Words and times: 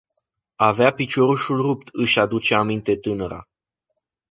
Avea 0.55 0.91
piciorușul 0.93 1.61
rupt, 1.61 1.89
își 1.91 2.19
aduce 2.19 2.55
aminte 2.55 2.95
tânăra. 2.97 3.47